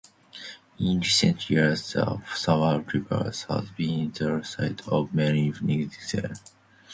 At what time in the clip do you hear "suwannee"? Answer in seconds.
2.33-2.83